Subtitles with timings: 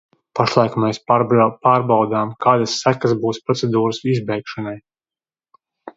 [0.37, 0.99] Pašlaik mēs
[1.57, 4.77] pārbaudām, kādas sekas būs procedūras izbeigšanai.